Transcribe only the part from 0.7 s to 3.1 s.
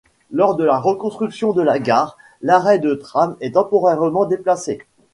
reconstruction de la gare, l'arrêt de